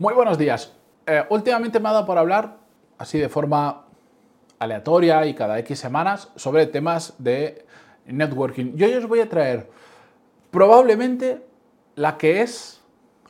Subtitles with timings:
[0.00, 0.72] Muy buenos días.
[1.06, 2.58] Eh, últimamente me ha dado por hablar,
[2.98, 3.84] así de forma
[4.60, 7.66] aleatoria y cada X semanas, sobre temas de
[8.06, 8.76] networking.
[8.76, 9.68] Yo hoy os voy a traer
[10.52, 11.44] probablemente
[11.96, 12.80] la que es,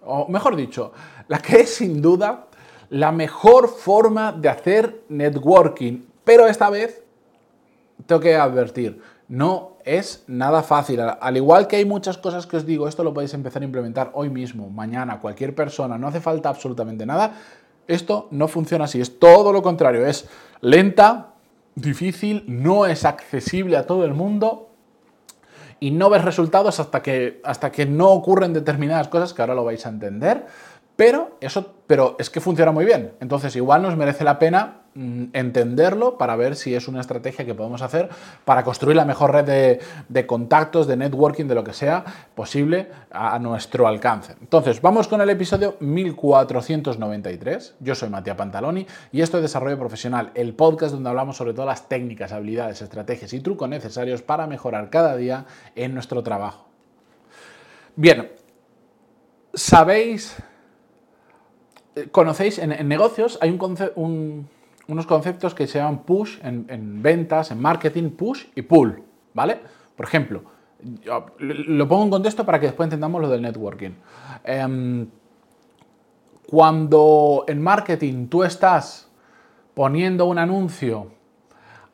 [0.03, 0.93] o mejor dicho,
[1.27, 2.49] la que es sin duda
[2.90, 6.04] la mejor forma de hacer networking.
[6.22, 7.03] Pero esta vez
[8.04, 11.01] tengo que advertir, no es nada fácil.
[11.01, 14.10] Al igual que hay muchas cosas que os digo, esto lo podéis empezar a implementar
[14.15, 17.34] hoy mismo, mañana, cualquier persona, no hace falta absolutamente nada.
[17.87, 20.28] Esto no funciona así, es todo lo contrario, es
[20.60, 21.34] lenta,
[21.74, 24.68] difícil, no es accesible a todo el mundo
[25.80, 29.65] y no ves resultados hasta que, hasta que no ocurren determinadas cosas que ahora lo
[29.65, 30.46] vais a entender.
[30.98, 33.12] Pero, eso, pero es que funciona muy bien.
[33.20, 37.55] Entonces, igual nos merece la pena mm, entenderlo para ver si es una estrategia que
[37.55, 38.09] podemos hacer
[38.45, 43.38] para construir la mejor red de, contactos, de networking, de lo que sea posible a,
[43.38, 44.34] nuestro alcance.
[44.41, 47.77] Entonces, vamos con el episodio 1493.
[47.79, 51.68] Yo soy Matías Pantaloni y esto es Desarrollo Profesional, el podcast donde hablamos sobre todas
[51.68, 55.46] las técnicas, habilidades, estrategias y trucos necesarios para mejorar cada día
[55.77, 56.66] en nuestro trabajo.
[57.95, 58.33] Bien,
[59.55, 60.37] ¿sabéis
[62.10, 68.45] conocéis, en, negocios hay unos conceptos que se llaman push en, ventas, en marketing, push
[68.55, 69.03] y pull,
[69.35, 69.61] ¿vale?
[69.97, 70.43] Por ejemplo,
[71.39, 73.91] lo pongo en contexto para que después entendamos lo del networking.
[74.45, 75.09] Em,
[76.49, 79.11] cuando en marketing tú estás
[79.75, 81.09] poniendo un anuncio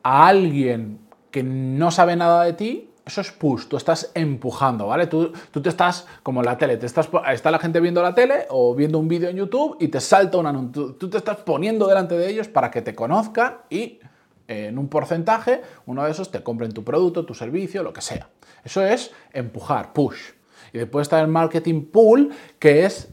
[0.01, 0.99] a alguien
[1.31, 5.05] que no sabe nada de ti, eso es push, tú estás empujando, ¿vale?
[5.05, 8.47] Tú, tú te estás, como la tele, te estás, está la gente viendo la tele
[8.49, 10.95] o viendo un vídeo en YouTube y te salta un anuncio.
[10.95, 13.99] Tú, te estás poniendo delante de ellos para que te conozcan y
[14.47, 18.01] eh, en un porcentaje uno de esos te compren tu producto, tu servicio, lo que
[18.01, 18.27] sea.
[18.63, 20.31] Eso es empujar, push.
[20.73, 23.09] Y después está el marketing pull, que es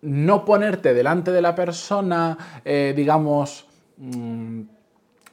[0.00, 3.66] no ponerte delante de la persona, eh, digamos...
[3.98, 4.75] Mm,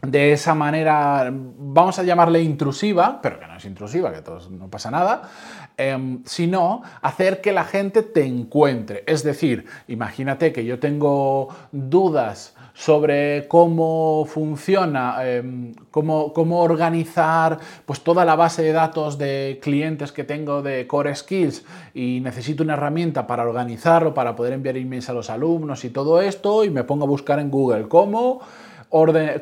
[0.03, 4.91] de esa manera, vamos a llamarle intrusiva, pero que no es intrusiva, que no pasa
[4.91, 5.29] nada,
[5.77, 9.05] em, sino hacer que la gente te encuentre.
[9.07, 18.01] Es decir, imagínate que yo tengo dudas sobre cómo funciona, em, cómo, cómo, organizar pues,
[18.01, 21.63] toda la base de datos de clientes que tengo de Core Skills
[21.93, 26.19] y necesito una herramienta para organizarlo, para poder enviar emails a los alumnos y todo
[26.19, 28.41] esto, y me pongo a buscar en Google cómo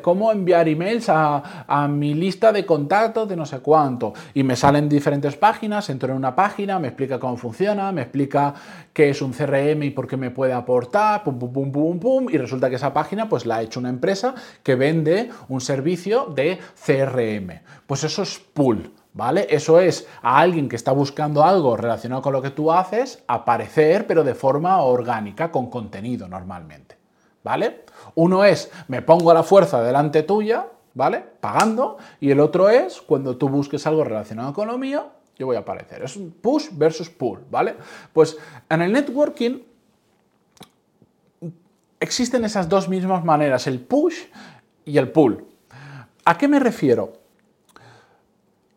[0.00, 4.14] cómo enviar emails a, mi lista de contactos de no sé cuánto.
[4.32, 8.54] Y me salen diferentes páginas, entro en una página, me explica cómo funciona, me explica
[8.92, 12.26] qué es un CRM y por qué me puede aportar, pum, pum, pum, pum, pum,
[12.30, 16.32] y resulta que esa página pues la ha hecho una empresa que vende un servicio
[16.34, 17.60] de CRM.
[17.86, 18.90] Pues eso es pull.
[19.14, 19.46] ¿Vale?
[19.50, 24.06] Eso es a alguien que está buscando algo relacionado con lo que tú haces, aparecer,
[24.06, 27.01] pero de forma orgánica, con contenido normalmente.
[27.44, 27.84] ¿Vale?
[28.14, 31.24] Uno es, me pongo a la fuerza delante tuya, ¿vale?
[31.40, 31.98] Pagando.
[32.20, 35.06] Y el otro es, cuando tú busques algo relacionado con lo mío,
[35.38, 36.02] yo voy a aparecer.
[36.02, 37.74] Es un push versus pull, ¿vale?
[38.12, 38.36] Pues
[38.68, 39.60] en el networking
[41.98, 44.24] existen esas dos mismas maneras, el push
[44.84, 45.44] y el pull.
[46.24, 47.14] ¿A qué me refiero?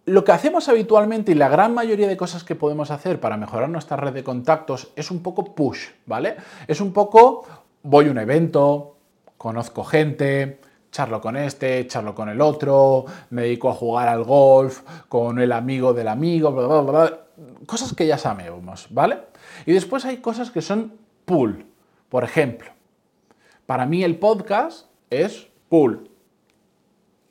[0.05, 3.69] Lo que hacemos habitualmente y la gran mayoría de cosas que podemos hacer para mejorar
[3.69, 6.37] nuestra red de contactos es un poco push, ¿vale?
[6.67, 7.47] Es un poco,
[7.85, 8.97] voy a un evento,
[9.37, 10.59] conozco gente,
[10.91, 15.51] charlo con este, charlo con el otro, me dedico a jugar al golf con el
[15.51, 17.19] amigo del amigo, bla, bla, bla,
[17.67, 19.19] cosas que ya sabemos, ¿vale?
[19.67, 20.93] Y después hay cosas que son
[21.25, 21.65] pull.
[22.09, 22.71] Por ejemplo,
[23.65, 26.09] para mí el podcast es pull.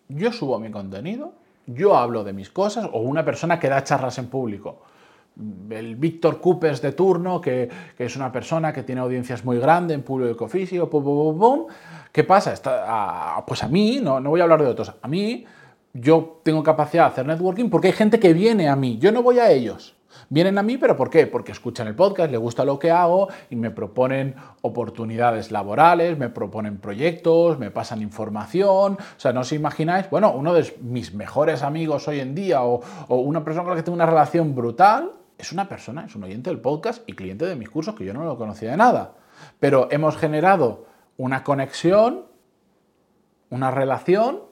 [0.09, 1.33] Yo subo mi contenido,
[1.67, 4.83] yo hablo de mis cosas o una persona que da charlas en público
[5.71, 7.69] el Víctor Coopers de turno, que,
[7.99, 11.67] es una persona que tiene audiencias muy grandes en público físico, pum,
[12.13, 12.53] ¿qué pasa?
[12.53, 15.45] Está, pues a mí, no, no voy a hablar de otros, a mí
[15.93, 19.23] yo tengo capacidad de hacer networking porque hay gente que viene a mí, yo no
[19.23, 19.97] voy a ellos.
[20.29, 21.27] Vienen a mí, pero ¿por qué?
[21.27, 26.29] Porque escuchan el podcast, les gusta lo que hago y me proponen oportunidades laborales, me
[26.29, 28.95] proponen proyectos, me pasan información.
[28.95, 32.81] O sea, no os imagináis, bueno, uno de mis mejores amigos hoy en día o
[33.09, 36.51] una persona con la que tengo una relación brutal, es una persona, es un oyente
[36.51, 39.15] del podcast y cliente de mis cursos que yo no lo conocía de nada.
[39.61, 40.87] Pero hemos generado
[41.17, 42.25] una conexión,
[43.51, 44.43] una relación,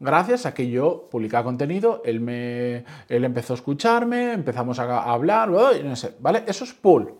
[0.00, 5.48] gracias a que yo publicaba contenido, él, me, él empezó a escucharme, empezamos a hablar,
[5.48, 6.44] no sé, ¿vale?
[6.46, 7.14] Eso es pull.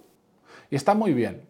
[0.70, 1.42] Y está muy bien.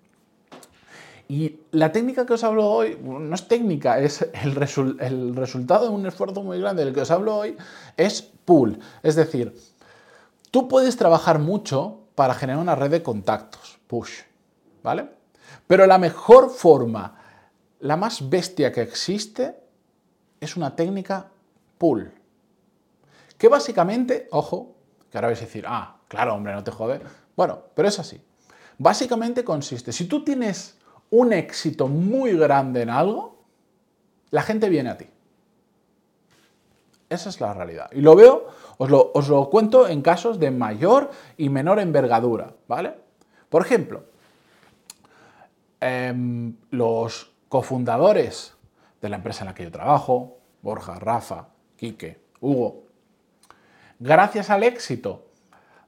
[1.28, 4.56] Y la técnica que os hablo hoy, no es técnica, es el,
[5.00, 7.56] el resultado de un esfuerzo muy grande del que os hablo hoy,
[7.96, 8.78] es pull.
[9.02, 9.52] Es decir,
[10.56, 14.22] Tú puedes trabajar mucho para generar una red de contactos, push,
[14.82, 15.06] ¿vale?
[15.66, 17.14] Pero la mejor forma,
[17.80, 19.54] la más bestia que existe,
[20.40, 21.30] es una técnica
[21.76, 22.10] pull.
[23.36, 24.76] Que básicamente, ojo,
[25.10, 27.02] que ahora vais a decir, ah, claro, hombre, no te jode.
[27.36, 28.18] Bueno, pero es así.
[28.78, 30.78] Básicamente consiste, si tú tienes
[31.10, 33.44] un éxito muy grande en algo,
[34.30, 35.06] la gente viene a ti.
[37.08, 37.88] Esa es la realidad.
[37.92, 38.48] Y lo veo,
[38.78, 42.94] os lo, os lo cuento en casos de mayor y menor envergadura, ¿vale?
[43.48, 44.04] Por ejemplo,
[45.80, 48.54] em, los cofundadores
[49.00, 52.84] de la empresa en la que yo trabajo, Borja, Rafa, Quique, Hugo,
[53.98, 55.26] gracias al éxito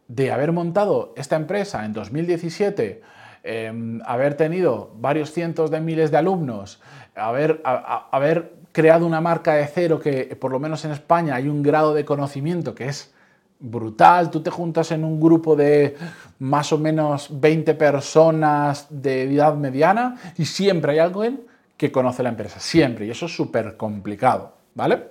[0.06, 3.02] de haber montado esta empresa en 2017,
[3.42, 6.80] em, haber tenido varios cientos de miles de alumnos,
[7.14, 11.62] haber, haber creado una marca de cero que por lo menos en España hay un
[11.62, 13.12] grado de conocimiento que es
[13.60, 15.96] brutal, tú te juntas en un grupo de
[16.38, 21.40] más o menos 20 personas de edad mediana y siempre hay alguien
[21.76, 25.08] que conoce la empresa, siempre, y eso es súper complicado, ¿vale?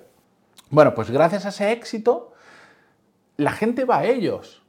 [0.70, 2.32] Bueno, pues gracias a ese éxito,
[3.36, 4.62] la gente va a ellos.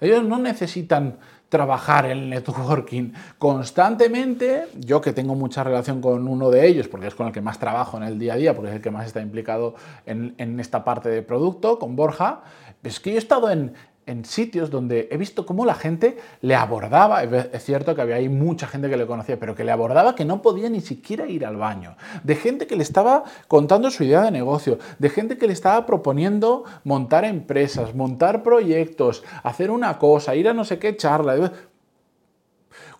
[0.00, 1.18] Ellos no necesitan
[1.54, 4.66] trabajar en networking constantemente.
[4.76, 7.60] Yo que tengo mucha relación con uno de ellos, porque es con el que más
[7.60, 10.58] trabajo en el día a día, porque es el que más está implicado en, en
[10.58, 12.40] esta parte de producto, con Borja,
[12.82, 13.72] es que yo he estado en,
[14.06, 18.28] en sitios donde he visto cómo la gente le abordaba, es cierto que había ahí
[18.28, 21.46] mucha gente que le conocía, pero que le abordaba que no podía ni siquiera ir
[21.46, 25.46] al baño, de gente que le estaba contando su idea de negocio, de gente que
[25.46, 30.96] le estaba proponiendo montar empresas, montar proyectos, hacer una cosa, ir a no sé qué
[30.96, 31.52] charla.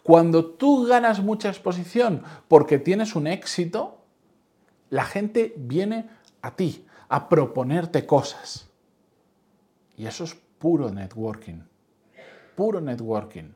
[0.03, 3.99] Cuando tú ganas mucha exposición porque tienes un éxito,
[4.91, 6.09] la gente viene
[6.43, 8.69] a ti a proponerte cosas.
[9.97, 11.63] Y eso es puro networking.
[12.57, 13.53] Puro networking.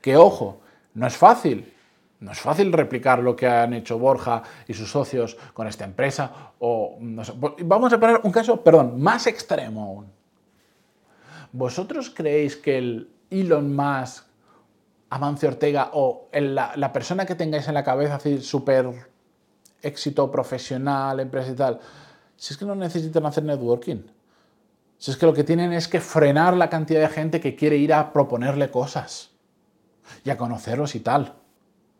[0.00, 0.60] Que ojo,
[0.94, 1.72] no es fácil.
[2.18, 6.52] No es fácil replicar lo que han hecho Borja y sus socios con esta empresa.
[6.58, 10.06] O, vamos a poner un caso, perdón, más extremo aún.
[11.52, 14.24] ¿Vosotros creéis que el Elon Musk,
[15.10, 18.90] Amancio Ortega o la, la, persona que tengáis en la cabeza, súper
[19.82, 21.80] éxito profesional, empresa y tal,
[22.34, 24.02] si es que no necesitan hacer networking?
[24.98, 27.76] Si es que lo que tienen es que frenar la cantidad de gente que quiere
[27.76, 29.30] ir a proponerle cosas
[30.24, 31.34] y a conocerlos y tal.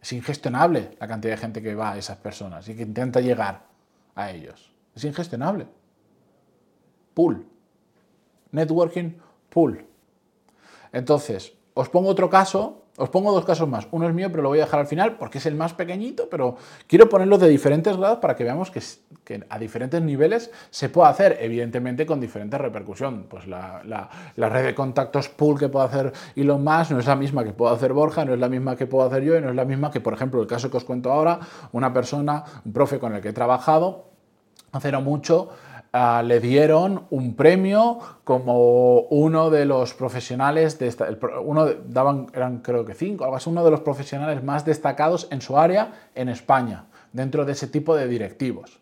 [0.00, 3.66] Es ingestionable la cantidad de gente que va a esas personas y que intenta llegar
[4.14, 4.72] a ellos.
[4.94, 5.66] Es ingestionable.
[7.12, 7.46] Pool.
[8.52, 9.12] Networking
[9.50, 9.86] pool.
[10.92, 13.86] Entonces, os pongo otro caso os pongo dos casos más.
[13.90, 16.28] Uno es mío, pero lo voy a dejar al final porque es el más pequeñito,
[16.30, 16.56] pero
[16.86, 18.82] quiero ponerlos de diferentes grados para que veamos que,
[19.48, 23.26] a diferentes niveles se puede hacer, evidentemente con diferente repercusión.
[23.28, 27.44] Pues la, red de contactos pool que puede hacer Elon Musk no es la misma
[27.44, 29.56] que puedo hacer Borja, no es la misma que puedo hacer yo y no es
[29.56, 31.40] la misma que, por ejemplo, el caso que os cuento ahora,
[31.72, 34.06] una persona, un profe con el que he trabajado
[34.72, 35.50] hace no mucho,
[35.98, 41.08] Ah, le dieron un premio como uno de los profesionales de esta,
[41.42, 45.40] uno daban eran creo que cinco, algo así, uno de los profesionales más destacados en
[45.40, 46.84] su área en España,
[47.14, 48.78] dentro de ese tipo de directivos.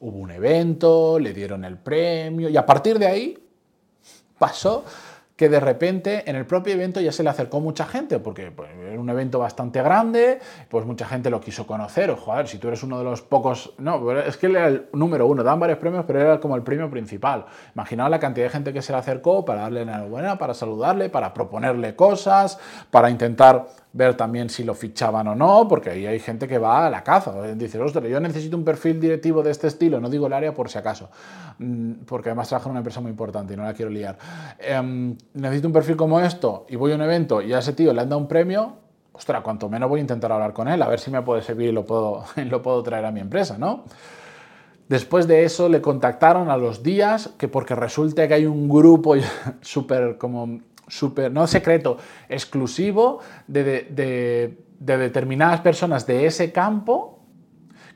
[0.00, 3.46] Hubo un evento, le dieron el premio y a partir de ahí
[4.38, 4.82] pasó
[5.36, 8.70] que de repente en el propio evento ya se le acercó mucha gente, porque pues,
[8.70, 10.38] era un evento bastante grande,
[10.68, 13.74] pues mucha gente lo quiso conocer, o joder, si tú eres uno de los pocos,
[13.78, 16.62] no, es que él era el número uno, dan varios premios, pero era como el
[16.62, 17.46] premio principal.
[17.74, 21.34] Imaginaos la cantidad de gente que se le acercó para darle enhorabuena, para saludarle, para
[21.34, 22.58] proponerle cosas,
[22.90, 26.86] para intentar ver también si lo fichaban o no, porque ahí hay gente que va
[26.86, 27.54] a la caza.
[27.54, 30.68] Dice, ostras, yo necesito un perfil directivo de este estilo, no digo el área por
[30.68, 31.10] si acaso,
[31.58, 34.18] mm, porque además trabajo en una empresa muy importante y no la quiero liar.
[34.58, 37.92] Em, necesito un perfil como esto y voy a un evento y a ese tío
[37.92, 38.74] le han dado un premio,
[39.12, 41.68] ostras, cuanto menos voy a intentar hablar con él, a ver si me puede servir
[41.68, 43.84] y lo puedo, lo puedo traer a mi empresa, ¿no?
[44.88, 49.14] Después de eso le contactaron a los días, que porque resulta que hay un grupo
[49.60, 51.98] súper como super, no secreto,
[52.28, 57.20] exclusivo de, determinadas personas de ese campo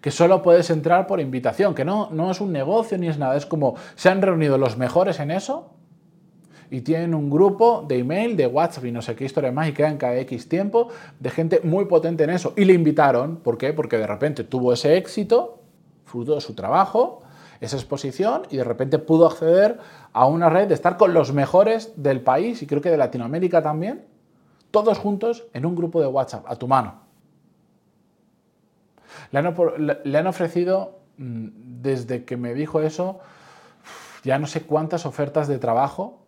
[0.00, 3.37] que solo puedes entrar por invitación, que no, no es un negocio ni es nada,
[3.37, 5.75] es como se han reunido los mejores en eso
[6.71, 9.73] y tienen un grupo de email, de WhatsApp y no sé qué historia más y
[9.73, 12.52] quedan cada X tiempo de gente muy potente en eso.
[12.57, 13.73] Y le invitaron, ¿por qué?
[13.73, 15.62] Porque de repente tuvo ese éxito,
[16.04, 17.23] fruto de su trabajo,
[17.61, 19.79] esa exposición y de repente pudo acceder
[20.12, 23.62] a una red de estar con los mejores del país y creo que de Latinoamérica
[23.62, 24.05] también,
[24.71, 27.09] todos juntos en un grupo de WhatsApp, a tu mano.
[29.31, 31.49] Le han, ofrecido, mm,
[31.83, 33.21] desde que me dijo eso,
[34.25, 36.25] ya no sé cuántas ofertas de trabajo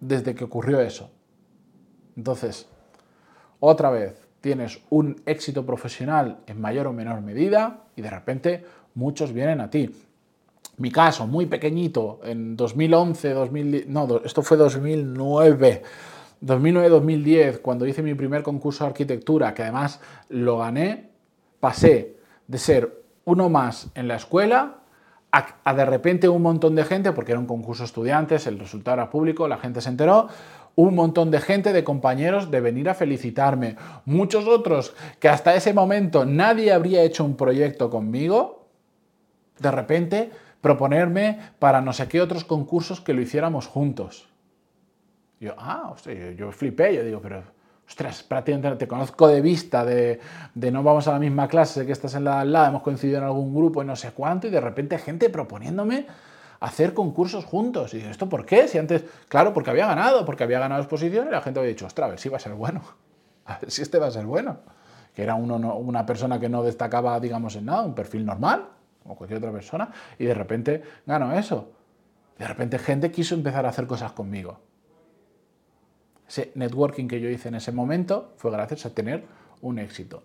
[0.00, 1.10] desde que ocurrió eso.
[2.16, 2.68] Entonces,
[3.60, 8.64] otra vez, tienes un éxito profesional en mayor o menor medida y de repente
[8.94, 9.90] muchos vienen a ti.
[10.78, 15.82] Mi caso, muy pequeñito, en 2011, 2010, no, esto fue 2009.
[16.40, 21.10] 2009-2010, cuando hice mi primer concurso de arquitectura, que además lo gané,
[21.58, 22.16] pasé
[22.46, 24.76] de ser uno más en la escuela
[25.30, 28.94] a, de repente un montón de gente, porque era un concurso de estudiantes, el resultado
[28.94, 30.28] era público, la gente se enteró,
[30.74, 33.76] un montón de gente, de compañeros, de venir a felicitarme.
[34.04, 38.68] Muchos otros que hasta ese momento nadie habría hecho un proyecto conmigo,
[39.58, 44.28] de repente proponerme para no sé qué otros concursos que lo hiciéramos juntos.
[45.40, 47.42] Yo, ah, hostia, yo, flipé, yo digo, pero,
[47.86, 50.18] ostras, prácticamente te conozco de vista, de,
[50.54, 53.18] de, no vamos a la misma clase, que estás en la al lado, hemos coincidido
[53.18, 56.06] en algún grupo y no sé cuánto, y de repente gente proponiéndome
[56.60, 57.94] hacer concursos juntos.
[57.94, 58.66] Y ¿esto por qué?
[58.66, 61.86] Si antes, claro, porque había ganado, porque había ganado exposición y la gente había dicho,
[61.86, 62.82] ostras, a ver si va a ser bueno,
[63.46, 64.58] a ver si este va a ser bueno.
[65.14, 68.66] Que era uno, una persona que no destacaba, digamos, en nada, un perfil normal,
[69.08, 71.72] como cualquier otra persona, y de repente ganó eso.
[72.38, 74.60] De repente gente quiso empezar a hacer cosas conmigo.
[76.28, 79.24] Ese networking que yo hice en ese momento fue gracias a tener
[79.62, 80.22] un éxito.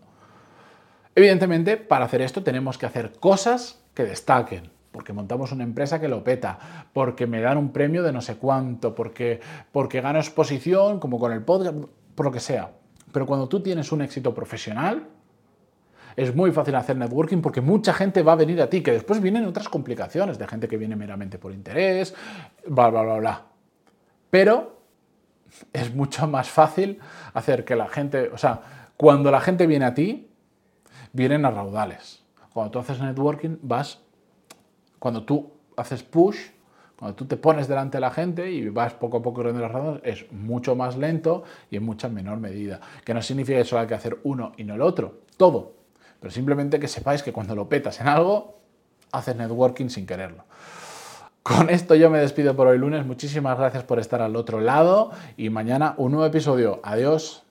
[1.16, 6.10] Evidentemente, para hacer esto tenemos que hacer cosas que destaquen, porque montamos una empresa que
[6.10, 9.40] lo peta, porque me dan un premio de no sé cuánto, porque,
[9.72, 11.78] porque gano exposición, como con el podcast,
[12.16, 12.72] por lo que sea.
[13.14, 15.08] Pero cuando tú tienes un éxito profesional,
[16.16, 19.22] es muy fácil hacer networking porque mucha gente va a venir a ti, que después
[19.22, 22.14] vienen otras complicaciones de gente que viene meramente por interés,
[22.68, 23.46] bla, bla, bla, bla.
[24.30, 24.78] Pero
[25.72, 27.00] es mucho más fácil
[27.34, 28.62] hacer que la gente, o sea,
[28.98, 30.30] cuando la gente viene a ti,
[31.12, 32.24] vienen a raudales.
[32.54, 34.00] Cuando tú haces networking, vas,
[35.00, 36.38] cuando tú haces push,
[36.96, 40.00] cuando tú te pones delante de la gente y vas poco a poco corriendo las
[40.04, 42.80] es mucho más lento y en mucha menor medida.
[43.04, 45.83] Que no significa que solo hay que hacer uno y no el otro, todo.
[46.24, 48.62] Pero simplemente que sepáis que cuando lo petas en algo,
[49.12, 50.46] haces networking sin quererlo.
[51.44, 53.06] Con esto yo me despido por hoy lunes.
[53.06, 56.80] Muchísimas gracias por estar al otro lado y mañana un nuevo episodio.
[56.82, 57.44] Adiós.